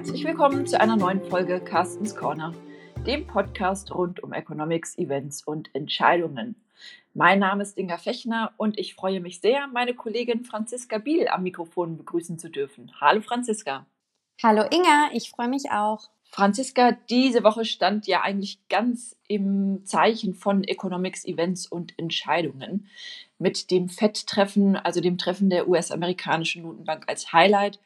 [0.00, 2.54] Herzlich willkommen zu einer neuen Folge Carstens Corner,
[3.06, 6.56] dem Podcast rund um Economics, Events und Entscheidungen.
[7.12, 11.42] Mein Name ist Inga Fechner und ich freue mich sehr, meine Kollegin Franziska Biel am
[11.42, 12.90] Mikrofon begrüßen zu dürfen.
[12.98, 13.84] Hallo Franziska.
[14.42, 16.08] Hallo Inga, ich freue mich auch.
[16.30, 22.88] Franziska, diese Woche stand ja eigentlich ganz im Zeichen von Economics, Events und Entscheidungen
[23.38, 27.80] mit dem FED-Treffen, also dem Treffen der US-amerikanischen Notenbank als Highlight.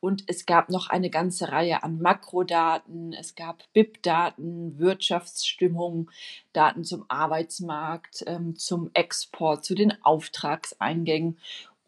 [0.00, 3.12] Und es gab noch eine ganze Reihe an Makrodaten.
[3.12, 6.10] Es gab BIP-Daten, Wirtschaftsstimmung,
[6.52, 11.36] Daten zum Arbeitsmarkt, ähm, zum Export, zu den Auftragseingängen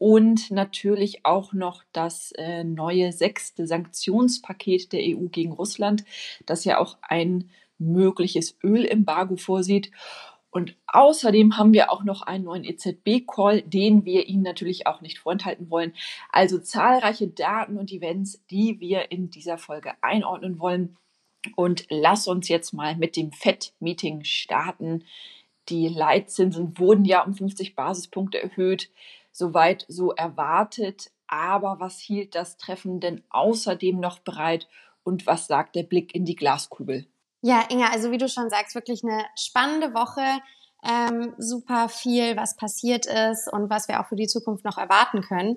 [0.03, 6.05] und natürlich auch noch das äh, neue sechste Sanktionspaket der EU gegen Russland,
[6.45, 9.93] das ja auch ein mögliches Ölembargo vorsieht.
[10.53, 15.19] Und außerdem haben wir auch noch einen neuen EZB-Call, den wir Ihnen natürlich auch nicht
[15.19, 15.95] vorenthalten wollen.
[16.31, 20.99] Also zahlreiche Daten und Events, die wir in dieser Folge einordnen wollen.
[21.57, 25.05] Und lass uns jetzt mal mit dem FED-Meeting starten.
[25.71, 28.91] Die Leitzinsen wurden ja um 50 Basispunkte erhöht
[29.33, 31.11] soweit so erwartet.
[31.27, 34.69] Aber was hielt das Treffen denn außerdem noch bereit
[35.03, 37.07] und was sagt der Blick in die Glaskugel?
[37.43, 40.23] Ja, Inga, also wie du schon sagst, wirklich eine spannende Woche.
[40.85, 45.23] Ähm, super viel, was passiert ist und was wir auch für die Zukunft noch erwarten
[45.23, 45.57] können.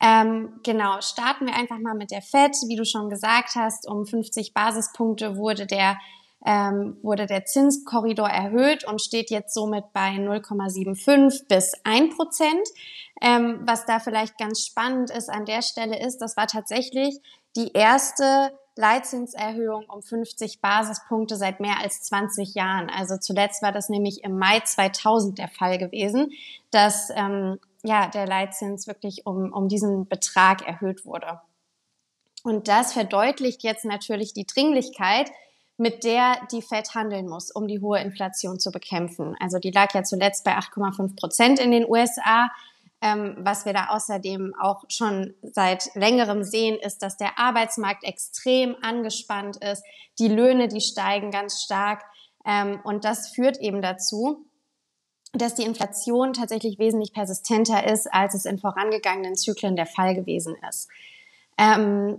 [0.00, 2.52] Ähm, genau, starten wir einfach mal mit der FED.
[2.68, 5.98] Wie du schon gesagt hast, um 50 Basispunkte wurde der
[6.46, 12.68] ähm, wurde der Zinskorridor erhöht und steht jetzt somit bei 0,75 bis 1 Prozent.
[13.22, 17.18] Ähm, was da vielleicht ganz spannend ist an der Stelle ist, das war tatsächlich
[17.56, 22.90] die erste Leitzinserhöhung um 50 Basispunkte seit mehr als 20 Jahren.
[22.90, 26.32] Also zuletzt war das nämlich im Mai 2000 der Fall gewesen,
[26.70, 31.40] dass ähm, ja der Leitzins wirklich um, um diesen Betrag erhöht wurde.
[32.42, 35.30] Und das verdeutlicht jetzt natürlich die Dringlichkeit,
[35.76, 39.34] mit der die Fed handeln muss, um die hohe Inflation zu bekämpfen.
[39.40, 42.50] Also die lag ja zuletzt bei 8,5 Prozent in den USA.
[43.04, 48.76] Ähm, was wir da außerdem auch schon seit längerem sehen, ist, dass der Arbeitsmarkt extrem
[48.80, 49.84] angespannt ist.
[50.18, 52.02] Die Löhne, die steigen ganz stark.
[52.46, 54.46] Ähm, und das führt eben dazu,
[55.34, 60.56] dass die Inflation tatsächlich wesentlich persistenter ist, als es in vorangegangenen Zyklen der Fall gewesen
[60.66, 60.88] ist.
[61.58, 62.18] Ähm,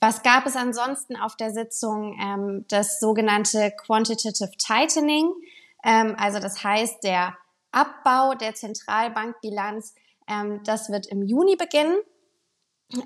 [0.00, 2.18] was gab es ansonsten auf der Sitzung?
[2.20, 5.32] Ähm, das sogenannte Quantitative Tightening.
[5.84, 7.36] Ähm, also das heißt, der
[7.70, 9.94] Abbau der Zentralbankbilanz,
[10.28, 11.96] ähm, das wird im Juni beginnen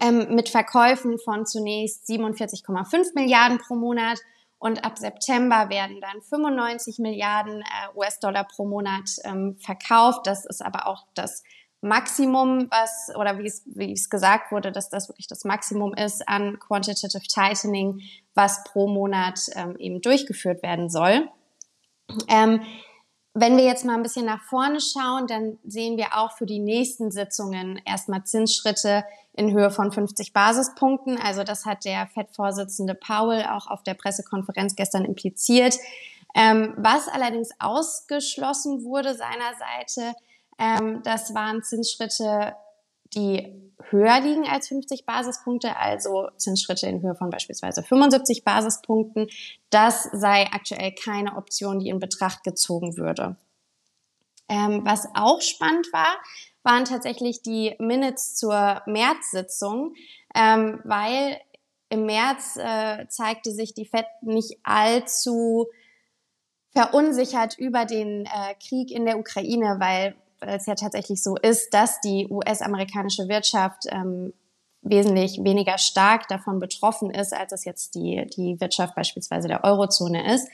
[0.00, 4.18] ähm, mit Verkäufen von zunächst 47,5 Milliarden pro Monat
[4.58, 10.26] und ab September werden dann 95 Milliarden äh, US-Dollar pro Monat ähm, verkauft.
[10.26, 11.42] Das ist aber auch das
[11.80, 16.28] Maximum, was, oder wie es, wie es gesagt wurde, dass das wirklich das Maximum ist
[16.28, 18.02] an Quantitative Tightening,
[18.34, 21.26] was pro Monat ähm, eben durchgeführt werden soll.
[22.28, 22.60] Ähm,
[23.34, 26.58] wenn wir jetzt mal ein bisschen nach vorne schauen, dann sehen wir auch für die
[26.58, 31.16] nächsten Sitzungen erstmal Zinsschritte in Höhe von 50 Basispunkten.
[31.18, 35.76] Also das hat der FED-Vorsitzende Powell auch auf der Pressekonferenz gestern impliziert.
[36.34, 40.14] Ähm, was allerdings ausgeschlossen wurde seiner Seite,
[40.58, 42.54] ähm, das waren Zinsschritte,
[43.14, 43.60] die
[43.90, 49.28] höher liegen als 50 Basispunkte, also Zinsschritte in Höhe von beispielsweise 75 Basispunkten.
[49.70, 53.36] Das sei aktuell keine Option, die in Betracht gezogen würde.
[54.48, 56.16] Ähm, was auch spannend war,
[56.62, 59.94] waren tatsächlich die Minutes zur März-Sitzung,
[60.34, 61.40] ähm, weil
[61.88, 65.68] im März äh, zeigte sich die FED nicht allzu
[66.72, 71.72] verunsichert über den äh, Krieg in der Ukraine, weil weil es ja tatsächlich so ist,
[71.74, 74.32] dass die US-amerikanische Wirtschaft ähm,
[74.82, 80.34] wesentlich weniger stark davon betroffen ist, als es jetzt die, die Wirtschaft beispielsweise der Eurozone
[80.34, 80.48] ist.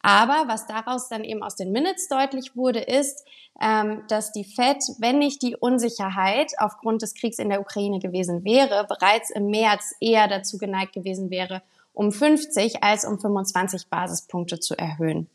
[0.00, 3.26] Aber was daraus dann eben aus den Minutes deutlich wurde, ist,
[3.60, 8.44] ähm, dass die Fed, wenn nicht die Unsicherheit aufgrund des Kriegs in der Ukraine gewesen
[8.44, 11.62] wäre, bereits im März eher dazu geneigt gewesen wäre,
[11.92, 15.28] um 50 als um 25 Basispunkte zu erhöhen.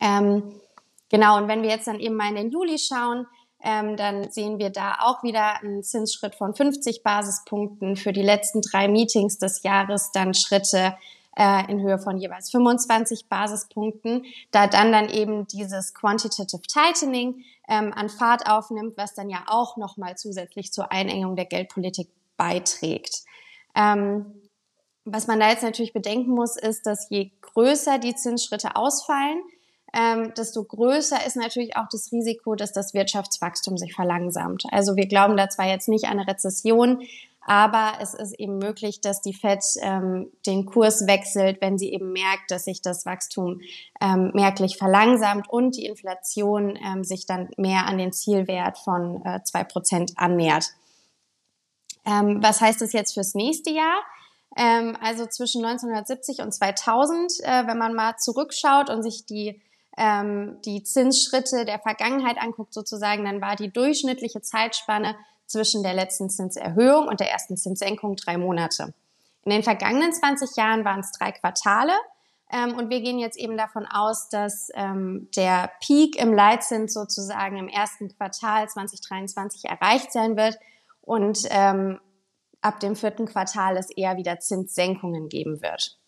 [0.00, 0.54] Ähm,
[1.08, 3.26] Genau, und wenn wir jetzt dann eben mal in den Juli schauen,
[3.60, 8.62] ähm, dann sehen wir da auch wieder einen Zinsschritt von 50 Basispunkten für die letzten
[8.62, 10.96] drei Meetings des Jahres, dann Schritte
[11.36, 17.92] äh, in Höhe von jeweils 25 Basispunkten, da dann dann eben dieses Quantitative Tightening ähm,
[17.94, 23.22] an Fahrt aufnimmt, was dann ja auch nochmal zusätzlich zur Einengung der Geldpolitik beiträgt.
[23.74, 24.42] Ähm,
[25.04, 29.40] was man da jetzt natürlich bedenken muss, ist, dass je größer die Zinsschritte ausfallen,
[29.94, 34.64] ähm, desto größer ist natürlich auch das Risiko, dass das Wirtschaftswachstum sich verlangsamt.
[34.70, 37.02] Also wir glauben da zwar jetzt nicht an eine Rezession,
[37.48, 42.12] Aber es ist eben möglich, dass die Fed ähm, den Kurs wechselt, wenn sie eben
[42.12, 43.62] merkt, dass sich das Wachstum
[44.02, 49.42] ähm, merklich verlangsamt und die Inflation ähm, sich dann mehr an den Zielwert von äh,
[49.44, 50.66] zwei äh, Prozent annähert.
[52.04, 53.96] Ähm, was heißt das jetzt fürs nächste Jahr?
[54.54, 59.58] Ähm, also zwischen 1970 und 2000, äh, wenn man mal zurückschaut und sich die
[59.98, 65.16] ähm, die Zinsschritte der Vergangenheit anguckt sozusagen, dann war die durchschnittliche Zeitspanne
[65.46, 68.94] zwischen der letzten Zinserhöhung und der ersten Zinssenkung drei Monate.
[69.44, 71.92] In den vergangenen 20 Jahren waren es drei Quartale.
[72.50, 77.56] Ähm, und wir gehen jetzt eben davon aus, dass ähm, der Peak im Leitzins sozusagen
[77.58, 80.58] im ersten Quartal 2023 erreicht sein wird
[81.02, 82.00] und ähm,
[82.60, 85.98] ab dem vierten Quartal es eher wieder Zinssenkungen geben wird.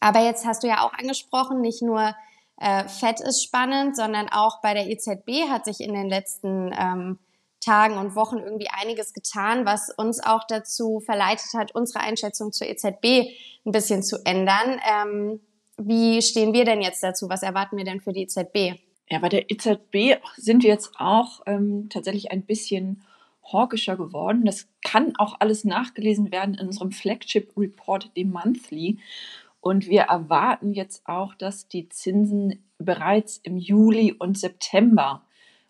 [0.00, 2.14] Aber jetzt hast du ja auch angesprochen, nicht nur
[2.60, 7.18] äh, Fett ist spannend, sondern auch bei der EZB hat sich in den letzten ähm,
[7.60, 12.68] Tagen und Wochen irgendwie einiges getan, was uns auch dazu verleitet hat, unsere Einschätzung zur
[12.68, 13.30] EZB
[13.66, 14.80] ein bisschen zu ändern.
[14.90, 15.40] Ähm,
[15.76, 17.28] wie stehen wir denn jetzt dazu?
[17.28, 18.80] Was erwarten wir denn für die EZB?
[19.10, 23.02] Ja, bei der EZB sind wir jetzt auch ähm, tatsächlich ein bisschen
[23.52, 24.44] hawkischer geworden.
[24.44, 28.98] Das kann auch alles nachgelesen werden in unserem Flagship Report, dem Monthly.
[29.60, 35.22] Und wir erwarten jetzt auch, dass die Zinsen bereits im Juli und September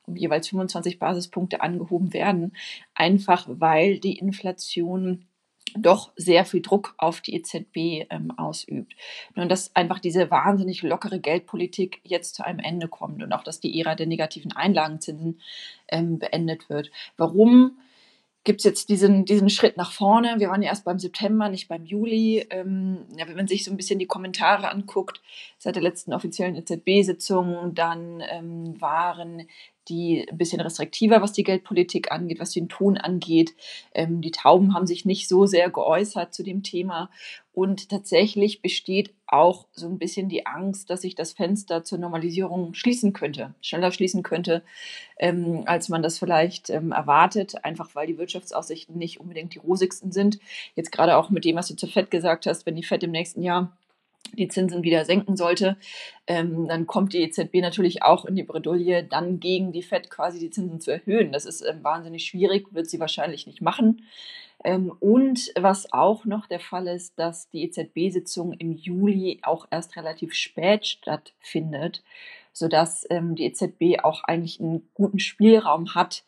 [0.09, 2.55] um jeweils 25 Basispunkte angehoben werden,
[2.95, 5.27] einfach weil die Inflation
[5.77, 8.95] doch sehr viel Druck auf die EZB ähm, ausübt.
[9.35, 13.61] Und dass einfach diese wahnsinnig lockere Geldpolitik jetzt zu einem Ende kommt und auch, dass
[13.61, 15.41] die Ära der negativen Einlagenzinsen
[15.89, 16.91] ähm, beendet wird.
[17.19, 17.79] Warum?
[18.49, 20.37] Gibt es jetzt diesen, diesen Schritt nach vorne.
[20.39, 22.47] Wir waren ja erst beim September, nicht beim Juli.
[22.49, 25.21] Ähm, ja, wenn man sich so ein bisschen die Kommentare anguckt,
[25.59, 29.47] seit der letzten offiziellen EZB-Sitzung, dann ähm, waren
[29.91, 33.55] die ein bisschen restriktiver, was die Geldpolitik angeht, was den Ton angeht.
[33.93, 37.11] Ähm, die Tauben haben sich nicht so sehr geäußert zu dem Thema.
[37.53, 42.75] Und tatsächlich besteht auch so ein bisschen die Angst, dass sich das Fenster zur Normalisierung
[42.75, 44.63] schließen könnte, schneller schließen könnte,
[45.19, 50.13] ähm, als man das vielleicht ähm, erwartet, einfach weil die Wirtschaftsaussichten nicht unbedingt die rosigsten
[50.13, 50.39] sind.
[50.75, 53.11] Jetzt gerade auch mit dem, was du zur FED gesagt hast, wenn die FED im
[53.11, 53.77] nächsten Jahr
[54.35, 55.77] die Zinsen wieder senken sollte,
[56.27, 60.39] ähm, dann kommt die EZB natürlich auch in die Bredouille, dann gegen die FED quasi
[60.39, 61.33] die Zinsen zu erhöhen.
[61.33, 64.03] Das ist ähm, wahnsinnig schwierig, wird sie wahrscheinlich nicht machen.
[64.65, 69.97] Ähm, und was auch noch der Fall ist, dass die EZB-Sitzung im Juli auch erst
[69.97, 72.03] relativ spät stattfindet,
[72.53, 76.25] sodass ähm, die EZB auch eigentlich einen guten Spielraum hat,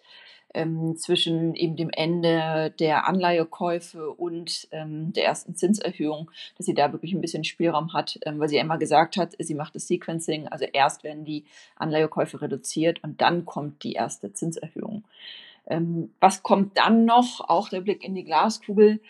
[0.54, 6.92] ähm, zwischen eben dem Ende der Anleihekäufe und ähm, der ersten Zinserhöhung, dass sie da
[6.92, 9.86] wirklich ein bisschen Spielraum hat, ähm, weil sie ja immer gesagt hat, sie macht das
[9.86, 11.44] Sequencing, also erst werden die
[11.76, 15.04] Anleihekäufe reduziert und dann kommt die erste Zinserhöhung.
[15.66, 17.48] Ähm, was kommt dann noch?
[17.48, 19.00] Auch der Blick in die Glaskugel.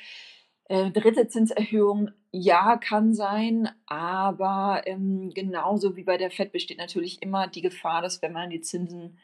[0.69, 7.23] Äh, dritte Zinserhöhung, ja, kann sein, aber ähm, genauso wie bei der FED besteht natürlich
[7.23, 9.19] immer die Gefahr, dass wenn man die Zinsen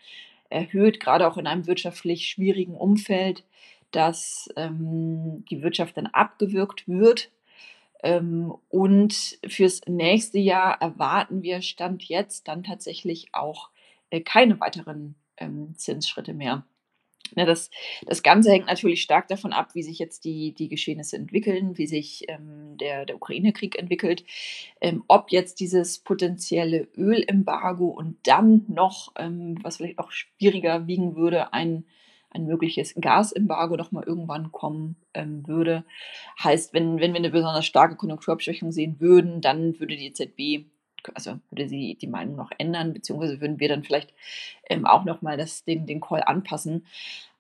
[0.51, 3.45] erhöht, gerade auch in einem wirtschaftlich schwierigen Umfeld,
[3.91, 7.31] dass ähm, die Wirtschaft dann abgewürgt wird.
[8.03, 13.71] Ähm, und fürs nächste Jahr erwarten wir Stand jetzt dann tatsächlich auch
[14.11, 16.65] äh, keine weiteren ähm, Zinsschritte mehr.
[17.35, 17.71] Ne, das,
[18.07, 21.87] das Ganze hängt natürlich stark davon ab, wie sich jetzt die, die Geschehnisse entwickeln, wie
[21.87, 24.25] sich ähm, der, der Ukraine-Krieg entwickelt,
[24.81, 31.17] ähm, ob jetzt dieses potenzielle Ölembargo und dann noch, ähm, was vielleicht auch schwieriger wiegen
[31.17, 31.85] würde, ein,
[32.31, 35.85] ein mögliches Gasembargo noch mal irgendwann kommen ähm, würde.
[36.43, 40.67] Heißt, wenn, wenn wir eine besonders starke Konjunkturabschwächung sehen würden, dann würde die EZB
[41.15, 44.13] also würde sie die Meinung noch ändern, beziehungsweise würden wir dann vielleicht
[44.69, 45.37] ähm, auch nochmal
[45.67, 46.87] den, den Call anpassen.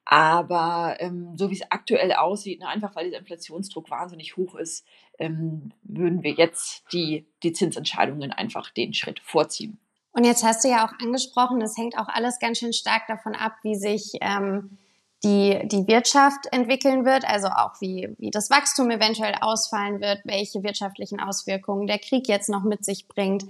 [0.04, 4.86] Aber ähm, so wie es aktuell aussieht, ne, einfach weil dieser Inflationsdruck wahnsinnig hoch ist,
[5.18, 9.78] ähm, würden wir jetzt die, die Zinsentscheidungen einfach den Schritt vorziehen.
[10.12, 13.34] Und jetzt hast du ja auch angesprochen, das hängt auch alles ganz schön stark davon
[13.34, 14.78] ab, wie sich ähm,
[15.26, 20.62] die, die Wirtschaft entwickeln wird, also auch wie, wie das Wachstum eventuell ausfallen wird, welche
[20.62, 23.44] wirtschaftlichen Auswirkungen der Krieg jetzt noch mit sich bringt.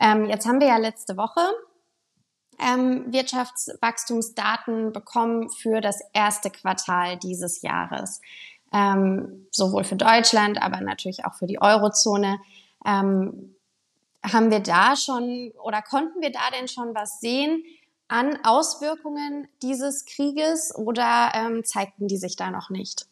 [0.00, 1.40] Ähm, jetzt haben wir ja letzte Woche
[2.58, 8.20] ähm, Wirtschaftswachstumsdaten bekommen für das erste Quartal dieses Jahres.
[8.72, 12.38] Ähm, sowohl für Deutschland, aber natürlich auch für die Eurozone.
[12.84, 13.54] Ähm,
[14.22, 17.62] haben wir da schon oder konnten wir da denn schon was sehen,
[18.08, 23.06] an Auswirkungen dieses Krieges oder ähm, zeigten die sich da noch nicht?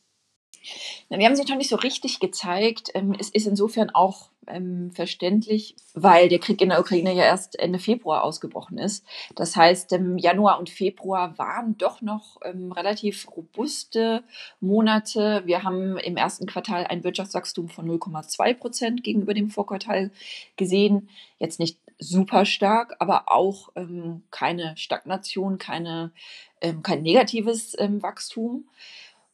[1.08, 2.90] Wir haben sich noch nicht so richtig gezeigt.
[2.94, 7.58] Ähm, es ist insofern auch ähm, verständlich, weil der Krieg in der Ukraine ja erst
[7.58, 9.04] Ende Februar ausgebrochen ist.
[9.36, 14.24] Das heißt, Januar und Februar waren doch noch ähm, relativ robuste
[14.60, 15.42] Monate.
[15.44, 20.10] Wir haben im ersten Quartal ein Wirtschaftswachstum von 0,2 Prozent gegenüber dem Vorquartal
[20.56, 21.08] gesehen.
[21.38, 26.12] Jetzt nicht super stark, aber auch ähm, keine Stagnation, keine,
[26.60, 28.66] ähm, kein negatives ähm, Wachstum.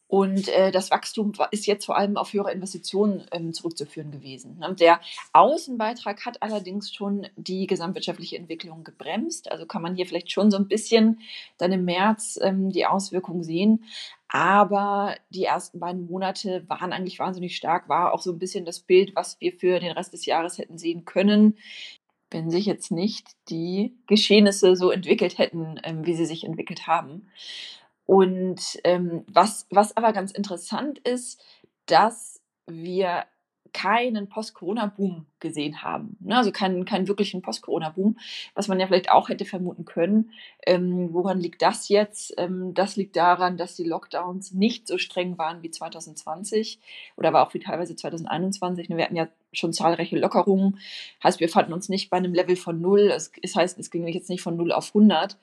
[0.09, 4.57] Und äh, das Wachstum ist jetzt vor allem auf höhere Investitionen ähm, zurückzuführen gewesen.
[4.57, 4.73] Ne?
[4.73, 5.01] Der
[5.33, 9.51] Außenbeitrag hat allerdings schon die gesamtwirtschaftliche Entwicklung gebremst.
[9.51, 11.19] Also kann man hier vielleicht schon so ein bisschen
[11.59, 13.83] dann im März ähm, die Auswirkungen sehen.
[14.29, 18.79] Aber die ersten beiden Monate waren eigentlich wahnsinnig stark, war auch so ein bisschen das
[18.79, 21.57] Bild, was wir für den Rest des Jahres hätten sehen können,
[22.31, 27.29] wenn sich jetzt nicht die Geschehnisse so entwickelt hätten, ähm, wie sie sich entwickelt haben.
[28.05, 31.43] Und ähm, was, was aber ganz interessant ist,
[31.85, 33.25] dass wir
[33.73, 36.17] keinen Post-Corona-Boom gesehen haben.
[36.19, 36.35] Ne?
[36.35, 38.17] Also keinen, keinen wirklichen Post-Corona-Boom,
[38.55, 40.31] was man ja vielleicht auch hätte vermuten können.
[40.65, 42.33] Ähm, woran liegt das jetzt?
[42.37, 46.79] Ähm, das liegt daran, dass die Lockdowns nicht so streng waren wie 2020
[47.15, 48.89] oder aber auch wie teilweise 2021.
[48.89, 50.79] Wir hatten ja schon zahlreiche Lockerungen.
[51.23, 53.11] Heißt, wir fanden uns nicht bei einem Level von null.
[53.41, 55.37] Es heißt, es ging jetzt nicht von null auf 100.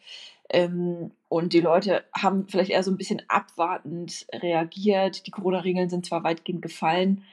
[0.49, 5.27] Ähm, und die Leute haben vielleicht eher so ein bisschen abwartend reagiert.
[5.27, 7.25] Die Corona-Regeln sind zwar weitgehend gefallen,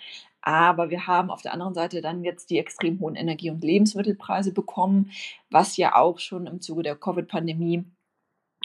[0.44, 4.54] aber wir haben auf der anderen Seite dann jetzt die extrem hohen Energie- und Lebensmittelpreise
[4.54, 5.12] bekommen,
[5.50, 7.86] was ja auch schon im Zuge der Covid-Pandemie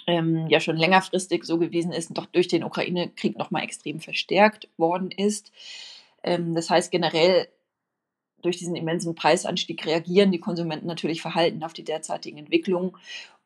[0.06, 4.68] ähm, ja schon längerfristig so gewesen ist und doch durch den Ukraine-Krieg nochmal extrem verstärkt
[4.76, 5.52] worden ist.
[6.24, 7.48] Ähm, das heißt, generell
[8.42, 12.92] durch diesen immensen Preisanstieg reagieren die Konsumenten natürlich verhalten auf die derzeitigen Entwicklungen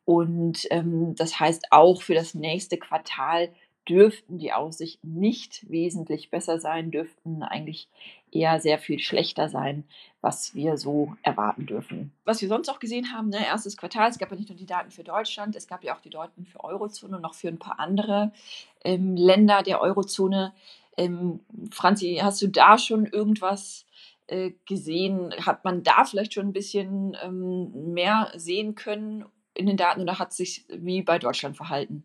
[0.04, 3.52] und ähm, das heißt, auch für das nächste Quartal
[3.88, 7.88] dürften die Aussichten nicht wesentlich besser sein, dürften eigentlich
[8.30, 9.84] eher sehr viel schlechter sein,
[10.20, 12.12] was wir so erwarten dürfen.
[12.24, 14.66] Was wir sonst auch gesehen haben, ne, erstes Quartal, es gab ja nicht nur die
[14.66, 17.58] Daten für Deutschland, es gab ja auch die Daten für Eurozone und noch für ein
[17.58, 18.32] paar andere
[18.84, 20.52] ähm, Länder der Eurozone.
[20.96, 23.84] Ähm, Franzi, hast du da schon irgendwas
[24.28, 25.34] äh, gesehen?
[25.44, 29.24] Hat man da vielleicht schon ein bisschen ähm, mehr sehen können
[29.54, 32.04] in den Daten oder hat sich wie bei Deutschland verhalten?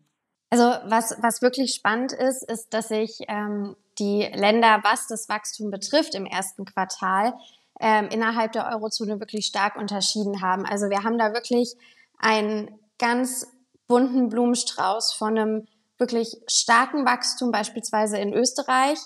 [0.50, 5.70] Also was, was wirklich spannend ist, ist, dass sich ähm, die Länder, was das Wachstum
[5.70, 7.34] betrifft im ersten Quartal,
[7.80, 10.64] ähm, innerhalb der Eurozone wirklich stark unterschieden haben.
[10.64, 11.74] Also wir haben da wirklich
[12.18, 13.46] einen ganz
[13.86, 15.66] bunten Blumenstrauß von einem
[15.98, 18.98] wirklich starken Wachstum, beispielsweise in Österreich,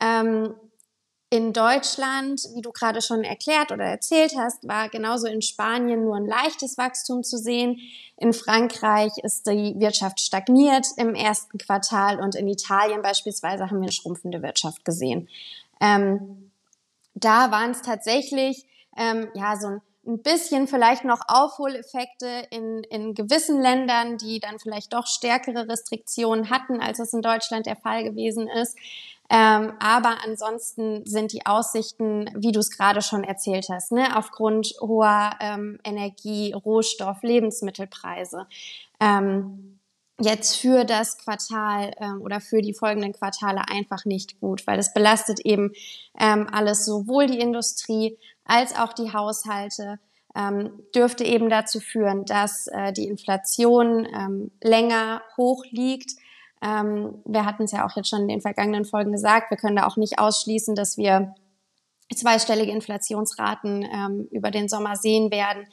[0.00, 0.54] ähm,
[1.32, 6.14] in Deutschland, wie du gerade schon erklärt oder erzählt hast, war genauso in Spanien nur
[6.16, 7.80] ein leichtes Wachstum zu sehen.
[8.18, 13.84] In Frankreich ist die Wirtschaft stagniert im ersten Quartal und in Italien beispielsweise haben wir
[13.84, 15.26] eine schrumpfende Wirtschaft gesehen.
[15.80, 16.50] Ähm,
[17.14, 18.66] da waren es tatsächlich
[18.98, 24.58] ähm, ja so ein ein bisschen vielleicht noch Aufholeffekte in, in gewissen Ländern, die dann
[24.58, 28.76] vielleicht doch stärkere Restriktionen hatten, als es in Deutschland der Fall gewesen ist.
[29.34, 34.74] Ähm, aber ansonsten sind die Aussichten, wie du es gerade schon erzählt hast, ne, aufgrund
[34.82, 38.46] hoher ähm, Energie, Rohstoff, Lebensmittelpreise.
[39.00, 39.80] Ähm,
[40.20, 44.92] jetzt für das Quartal ähm, oder für die folgenden Quartale einfach nicht gut, weil es
[44.92, 45.72] belastet eben
[46.20, 49.98] ähm, alles, sowohl die Industrie als auch die Haushalte.
[50.34, 56.16] Ähm, dürfte eben dazu führen, dass äh, die Inflation ähm, länger hoch liegt
[56.62, 59.76] ähm, wir hatten es ja auch jetzt schon in den vergangenen Folgen gesagt, wir können
[59.76, 61.34] da auch nicht ausschließen, dass wir
[62.14, 65.66] zweistellige Inflationsraten ähm, über den Sommer sehen werden.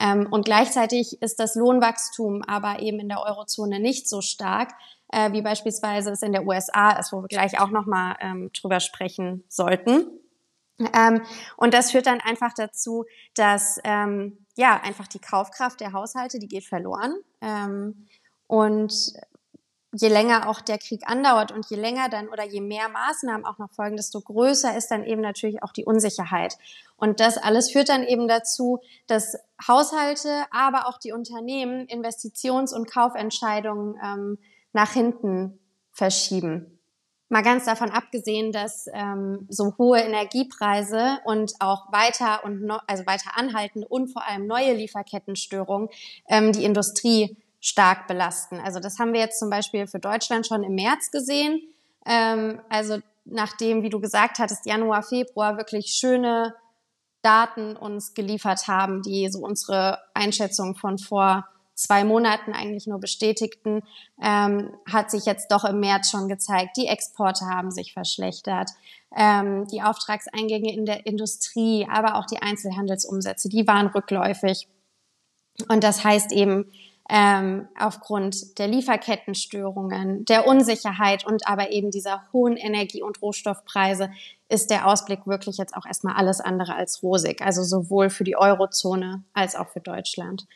[0.00, 4.72] Ähm, und gleichzeitig ist das Lohnwachstum aber eben in der Eurozone nicht so stark,
[5.12, 8.80] äh, wie beispielsweise es in der USA ist, wo wir gleich auch nochmal ähm, drüber
[8.80, 10.06] sprechen sollten.
[10.94, 11.22] Ähm,
[11.56, 16.48] und das führt dann einfach dazu, dass ähm, ja einfach die Kaufkraft der Haushalte, die
[16.48, 17.14] geht verloren.
[17.40, 18.08] Ähm,
[18.48, 18.92] und
[19.94, 23.58] je länger auch der Krieg andauert und je länger dann oder je mehr Maßnahmen auch
[23.58, 26.56] noch folgen, desto größer ist dann eben natürlich auch die Unsicherheit.
[26.96, 32.90] Und das alles führt dann eben dazu, dass Haushalte, aber auch die Unternehmen Investitions- und
[32.90, 34.38] Kaufentscheidungen ähm,
[34.72, 35.58] nach hinten
[35.92, 36.78] verschieben.
[37.28, 43.06] Mal ganz davon abgesehen, dass ähm, so hohe Energiepreise und auch weiter und no, also
[43.06, 45.88] weiter anhalten und vor allem neue Lieferkettenstörungen
[46.28, 48.58] ähm, die Industrie stark belasten.
[48.58, 51.62] Also das haben wir jetzt zum Beispiel für Deutschland schon im März gesehen.
[52.04, 56.54] Ähm, also nachdem, wie du gesagt hattest, Januar, Februar wirklich schöne
[57.22, 63.82] Daten uns geliefert haben, die so unsere Einschätzung von vor zwei Monaten eigentlich nur bestätigten,
[64.20, 66.76] ähm, hat sich jetzt doch im März schon gezeigt.
[66.76, 68.70] Die Exporte haben sich verschlechtert.
[69.16, 74.66] Ähm, die Auftragseingänge in der Industrie, aber auch die Einzelhandelsumsätze, die waren rückläufig.
[75.68, 76.72] Und das heißt eben,
[77.08, 84.10] ähm, aufgrund der Lieferkettenstörungen, der Unsicherheit und aber eben dieser hohen Energie- und Rohstoffpreise
[84.48, 87.42] ist der Ausblick wirklich jetzt auch erstmal alles andere als rosig.
[87.42, 90.46] Also sowohl für die Eurozone als auch für Deutschland.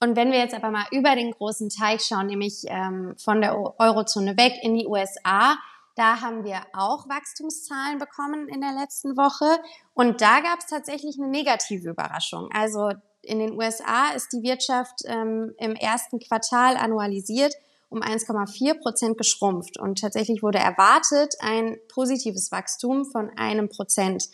[0.00, 3.56] Und wenn wir jetzt aber mal über den großen Teich schauen, nämlich ähm, von der
[3.80, 5.56] Eurozone weg in die USA,
[5.96, 9.60] da haben wir auch Wachstumszahlen bekommen in der letzten Woche.
[9.94, 12.48] Und da gab es tatsächlich eine negative Überraschung.
[12.52, 17.54] Also in den USA ist die Wirtschaft ähm, im ersten Quartal annualisiert
[17.90, 19.78] um 1,4 Prozent geschrumpft.
[19.78, 24.28] Und tatsächlich wurde erwartet ein positives Wachstum von einem Prozent.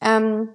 [0.00, 0.50] Ähm,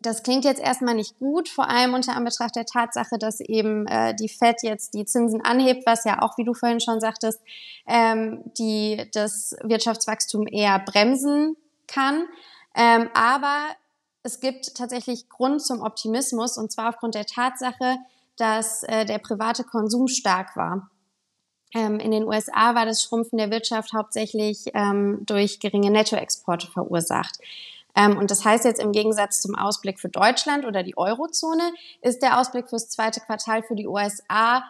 [0.00, 4.14] das klingt jetzt erstmal nicht gut, vor allem unter Anbetracht der Tatsache, dass eben äh,
[4.14, 7.40] die Fed jetzt die Zinsen anhebt, was ja auch, wie du vorhin schon sagtest,
[7.86, 12.26] ähm, die das Wirtschaftswachstum eher bremsen kann.
[12.76, 13.68] Ähm, aber
[14.24, 17.98] es gibt tatsächlich Grund zum Optimismus und zwar aufgrund der Tatsache,
[18.36, 20.90] dass äh, der private Konsum stark war.
[21.74, 27.38] Ähm, in den USA war das Schrumpfen der Wirtschaft hauptsächlich ähm, durch geringe Nettoexporte verursacht.
[27.94, 32.22] Ähm, und das heißt jetzt im Gegensatz zum Ausblick für Deutschland oder die Eurozone ist
[32.22, 34.64] der Ausblick fürs zweite Quartal für die USA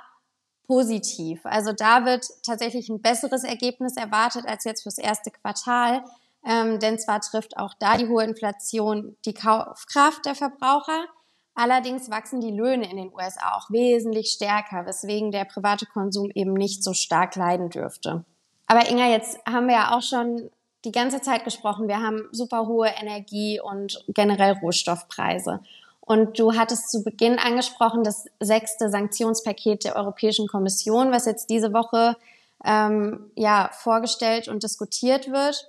[0.66, 1.40] positiv.
[1.44, 6.04] Also da wird tatsächlich ein besseres Ergebnis erwartet als jetzt fürs erste Quartal.
[6.46, 11.06] Ähm, denn zwar trifft auch da die hohe Inflation die Kaufkraft der Verbraucher.
[11.54, 16.52] Allerdings wachsen die Löhne in den USA auch wesentlich stärker, weswegen der private Konsum eben
[16.52, 18.24] nicht so stark leiden dürfte.
[18.66, 20.50] Aber Inga, jetzt haben wir ja auch schon
[20.84, 21.88] die ganze Zeit gesprochen.
[21.88, 25.60] Wir haben super hohe Energie und generell Rohstoffpreise.
[26.00, 31.72] Und du hattest zu Beginn angesprochen, das sechste Sanktionspaket der Europäischen Kommission, was jetzt diese
[31.72, 32.16] Woche
[32.62, 35.66] ähm, ja vorgestellt und diskutiert wird.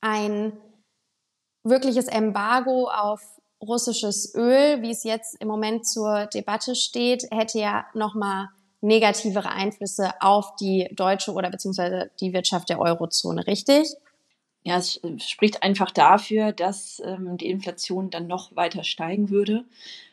[0.00, 0.52] Ein
[1.64, 3.22] wirkliches Embargo auf
[3.60, 8.48] russisches Öl, wie es jetzt im Moment zur Debatte steht, hätte ja nochmal
[8.80, 13.88] negativere Einflüsse auf die deutsche oder beziehungsweise die Wirtschaft der Eurozone, richtig?
[14.62, 19.64] Ja, es spricht einfach dafür, dass ähm, die Inflation dann noch weiter steigen würde.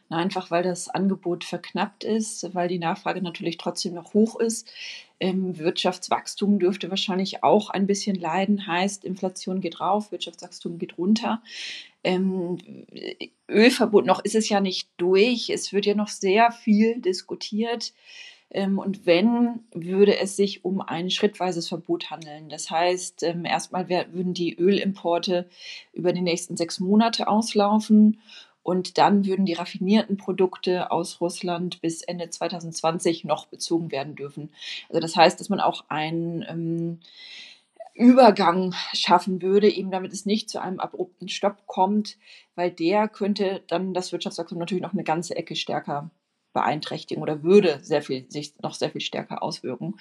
[0.10, 4.72] Einfach weil das Angebot verknappt ist, weil die Nachfrage natürlich trotzdem noch hoch ist.
[5.20, 11.42] Ähm, Wirtschaftswachstum dürfte wahrscheinlich auch ein bisschen leiden, heißt Inflation geht rauf, Wirtschaftswachstum geht runter.
[12.04, 12.60] Ähm,
[13.50, 15.50] Ölverbot noch ist es ja nicht durch.
[15.50, 17.94] Es wird ja noch sehr viel diskutiert.
[18.52, 22.48] Ähm, und wenn, würde es sich um ein schrittweises Verbot handeln.
[22.50, 25.50] Das heißt, ähm, erstmal würden die Ölimporte
[25.94, 28.20] über die nächsten sechs Monate auslaufen
[28.66, 34.50] und dann würden die raffinierten Produkte aus Russland bis Ende 2020 noch bezogen werden dürfen.
[34.90, 37.00] Also das heißt, dass man auch ein ähm,
[37.94, 42.18] Übergang schaffen würde, eben damit es nicht zu einem abrupten Stopp kommt,
[42.56, 46.10] weil der könnte dann das Wirtschaftswachstum natürlich noch eine ganze Ecke stärker
[46.54, 50.00] beeinträchtigen oder würde sehr viel, sich noch sehr viel stärker auswirken.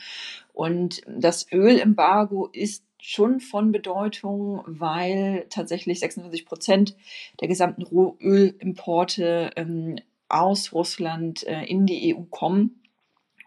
[0.54, 6.96] Und das Ölembargo ist schon von Bedeutung, weil tatsächlich 26 Prozent
[7.38, 9.96] der gesamten Rohölimporte ähm,
[10.30, 12.80] aus Russland äh, in die EU kommen.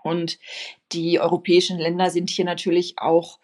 [0.04, 0.38] Und
[0.91, 3.39] die europäischen Länder sind hier natürlich auch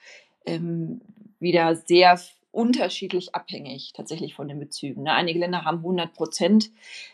[0.45, 1.01] ähm,
[1.39, 2.19] wieder sehr
[2.53, 5.03] unterschiedlich abhängig tatsächlich von den Bezügen.
[5.03, 5.11] Ne?
[5.11, 6.71] Einige Länder haben 100 Prozent,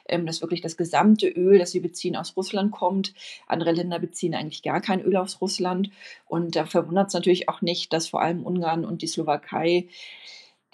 [0.08, 3.14] ähm, dass wirklich das gesamte Öl, das sie beziehen, aus Russland kommt.
[3.48, 5.92] Andere Länder beziehen eigentlich gar kein Öl aus Russland.
[6.28, 9.88] Und da verwundert es natürlich auch nicht, dass vor allem Ungarn und die Slowakei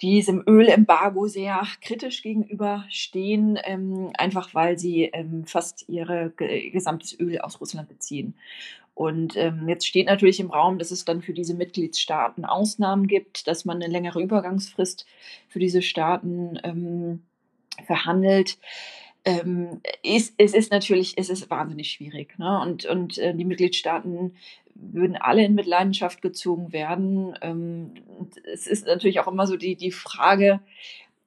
[0.02, 7.60] diesem Ölembargo sehr kritisch gegenüberstehen, ähm, einfach weil sie ähm, fast ihr gesamtes Öl aus
[7.60, 8.34] Russland beziehen.
[8.96, 13.46] Und ähm, jetzt steht natürlich im Raum, dass es dann für diese Mitgliedstaaten Ausnahmen gibt,
[13.46, 15.04] dass man eine längere Übergangsfrist
[15.48, 17.22] für diese Staaten ähm,
[17.84, 18.56] verhandelt.
[19.26, 22.38] Ähm, ist, es ist natürlich, es ist wahnsinnig schwierig.
[22.38, 22.58] Ne?
[22.58, 24.34] Und, und äh, die Mitgliedstaaten
[24.74, 27.36] würden alle in Mitleidenschaft gezogen werden.
[27.42, 27.92] Ähm,
[28.50, 30.60] es ist natürlich auch immer so die, die Frage,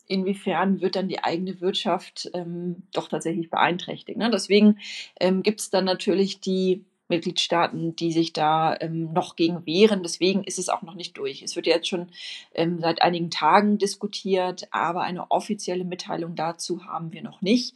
[0.08, 4.18] inwiefern wird dann die eigene Wirtschaft ähm, doch tatsächlich beeinträchtigt.
[4.18, 4.32] Ne?
[4.32, 4.80] Deswegen
[5.20, 10.04] ähm, gibt es dann natürlich die Mitgliedstaaten, die sich da ähm, noch gegen wehren.
[10.04, 11.42] Deswegen ist es auch noch nicht durch.
[11.42, 12.08] Es wird jetzt schon
[12.54, 17.76] ähm, seit einigen Tagen diskutiert, aber eine offizielle Mitteilung dazu haben wir noch nicht.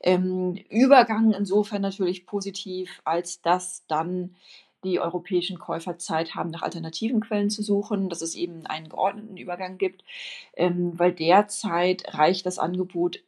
[0.00, 4.36] Ähm, Übergang insofern natürlich positiv, als dass dann
[4.84, 9.36] die europäischen Käufer Zeit haben, nach alternativen Quellen zu suchen, dass es eben einen geordneten
[9.36, 10.04] Übergang gibt,
[10.54, 13.20] ähm, weil derzeit reicht das Angebot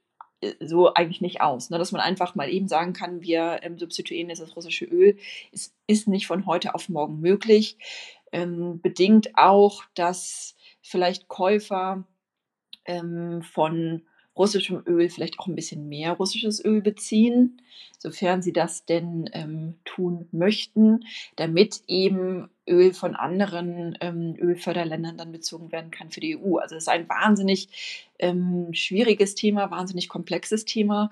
[0.61, 1.71] so eigentlich nicht aus.
[1.71, 1.79] Ne?
[1.79, 5.17] Dass man einfach mal eben sagen kann, wir ähm, substituieren jetzt das russische Öl.
[5.53, 7.77] Es ist nicht von heute auf morgen möglich.
[8.31, 12.05] Ähm, bedingt auch, dass vielleicht Käufer
[12.85, 14.03] ähm, von
[14.39, 17.61] russischem Öl vielleicht auch ein bisschen mehr russisches Öl beziehen,
[17.99, 21.05] sofern sie das denn ähm, tun möchten,
[21.37, 26.59] damit eben Öl von anderen ähm, Ölförderländern dann bezogen werden kann für die EU.
[26.59, 27.69] Also es ist ein wahnsinnig
[28.19, 31.11] ähm, schwieriges Thema, wahnsinnig komplexes Thema.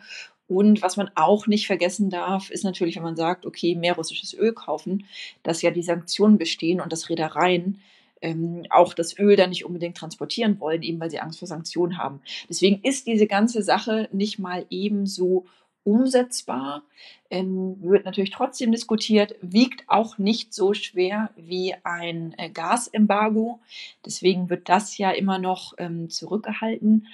[0.49, 4.33] Und was man auch nicht vergessen darf, ist natürlich, wenn man sagt, okay, mehr russisches
[4.33, 5.07] Öl kaufen,
[5.43, 7.81] dass ja die Sanktionen bestehen und dass Reedereien
[8.21, 11.99] ähm, auch das Öl dann nicht unbedingt transportieren wollen, eben weil sie Angst vor Sanktionen
[11.99, 12.21] haben.
[12.49, 15.47] Deswegen ist diese ganze Sache nicht mal ebenso
[15.87, 16.83] umsetzbar,
[17.31, 23.61] ähm, wird natürlich trotzdem diskutiert, wiegt auch nicht so schwer wie ein äh, Gasembargo.
[24.05, 27.07] Deswegen wird das ja immer noch ähm, zurückgehalten.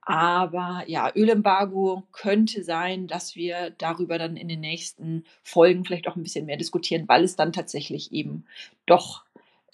[0.00, 6.16] Aber ja, Ölembargo könnte sein, dass wir darüber dann in den nächsten Folgen vielleicht auch
[6.16, 8.46] ein bisschen mehr diskutieren, weil es dann tatsächlich eben
[8.86, 9.25] doch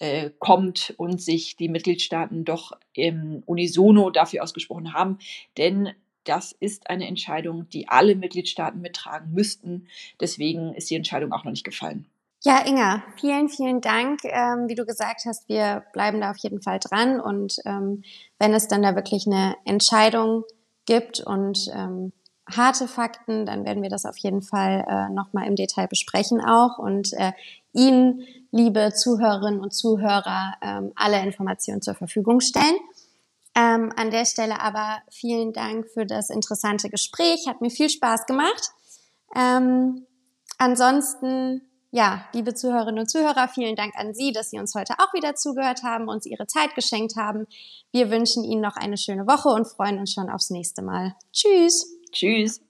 [0.03, 5.17] äh, kommt und sich die Mitgliedstaaten doch im Unisono dafür ausgesprochen haben.
[5.57, 5.93] Denn
[6.25, 9.87] das ist eine Entscheidung, die alle Mitgliedstaaten mittragen müssten.
[10.19, 12.05] Deswegen ist die Entscheidung auch noch nicht gefallen.
[12.43, 14.25] Ja, Inga, vielen, vielen Dank.
[14.25, 17.21] Ähm, wie du gesagt hast, wir bleiben da auf jeden Fall dran.
[17.21, 18.03] Und ähm,
[18.39, 20.43] wenn es dann da wirklich eine Entscheidung
[20.85, 22.11] gibt und ähm,
[22.51, 26.77] harte Fakten, dann werden wir das auf jeden Fall äh, nochmal im Detail besprechen auch
[26.77, 27.31] und äh,
[27.73, 32.75] Ihnen, liebe Zuhörerinnen und Zuhörer, ähm, alle Informationen zur Verfügung stellen.
[33.55, 38.25] Ähm, an der Stelle aber vielen Dank für das interessante Gespräch, hat mir viel Spaß
[38.25, 38.71] gemacht.
[39.35, 40.07] Ähm,
[40.57, 45.13] ansonsten, ja, liebe Zuhörerinnen und Zuhörer, vielen Dank an Sie, dass Sie uns heute auch
[45.13, 47.45] wieder zugehört haben, uns Ihre Zeit geschenkt haben.
[47.91, 51.15] Wir wünschen Ihnen noch eine schöne Woche und freuen uns schon aufs nächste Mal.
[51.31, 51.85] Tschüss!
[52.11, 52.61] Tschüss.